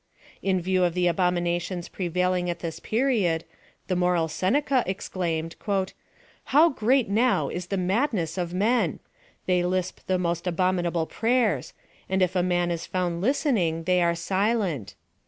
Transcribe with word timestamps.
In 0.41 0.59
view 0.59 0.83
of 0.83 0.95
the 0.95 1.05
abominations 1.05 1.87
prevailing 1.87 2.49
at 2.49 2.57
this 2.61 2.79
period, 2.79 3.43
the 3.85 3.95
moral 3.95 4.27
Seneca 4.27 4.83
exclaimed— 4.87 5.55
^^How 6.49 6.75
great 6.75 7.07
now 7.07 7.49
is 7.49 7.67
the 7.67 7.77
mad 7.77 8.11
ness 8.11 8.35
of 8.35 8.51
men! 8.51 8.97
They 9.45 9.61
lisp 9.63 9.99
the 10.07 10.17
most 10.17 10.45
abominabh^ 10.45 11.07
prayers; 11.09 11.73
and 12.09 12.23
if 12.23 12.35
a 12.35 12.41
man 12.41 12.71
is 12.71 12.87
found 12.87 13.21
listening 13.21 13.83
they 13.83 14.01
are 14.01 14.15
silent. 14.15 14.95